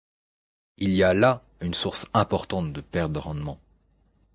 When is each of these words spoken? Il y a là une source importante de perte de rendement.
Il 0.79 0.93
y 0.95 1.03
a 1.03 1.13
là 1.13 1.43
une 1.59 1.75
source 1.75 2.07
importante 2.15 2.73
de 2.73 2.81
perte 2.81 3.13
de 3.13 3.19
rendement. 3.19 3.59